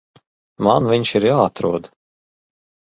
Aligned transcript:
Man 0.67 0.89
viņš 0.93 1.13
ir 1.21 1.29
jāatrod. 1.31 1.93